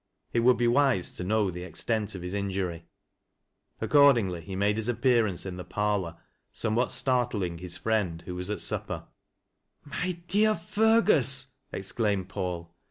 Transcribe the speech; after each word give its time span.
It 0.33 0.39
wi/uld 0.39 0.57
be 0.57 0.67
wise 0.67 1.13
to 1.17 1.23
know 1.23 1.51
the 1.51 1.61
extent 1.63 2.15
of 2.15 2.23
his 2.23 2.33
injury. 2.33 2.85
Accordingly, 3.79 4.41
he 4.41 4.55
made 4.55 4.77
his 4.77 4.89
appearance 4.89 5.45
in 5.45 5.57
the 5.57 5.63
parlor, 5.63 6.17
wmewhat 6.55 6.89
startling 6.89 7.59
his 7.59 7.77
friend, 7.77 8.23
who 8.25 8.33
was 8.33 8.49
at 8.49 8.61
supper, 8.61 9.05
"My 9.85 10.17
dear 10.27 10.55
Fergus 10.55 11.49
I" 11.71 11.77
exclaimed 11.77 12.29
Paul. 12.29 12.73